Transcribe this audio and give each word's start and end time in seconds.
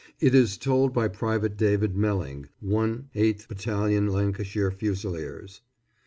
It 0.19 0.33
is 0.33 0.57
told 0.57 0.95
by 0.95 1.09
Private 1.09 1.55
David 1.57 1.95
Melling, 1.95 2.47
1/8th 2.65 3.47
Battalion 3.47 4.07
Lancashire 4.07 4.71
Fusiliers. 4.71 5.61